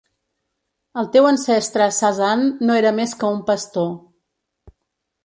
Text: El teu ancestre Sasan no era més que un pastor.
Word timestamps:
El 1.01 1.09
teu 1.15 1.27
ancestre 1.31 1.89
Sasan 1.97 2.41
no 2.71 2.79
era 2.81 2.95
més 3.01 3.13
que 3.21 3.29
un 3.35 3.45
pastor. 3.51 3.93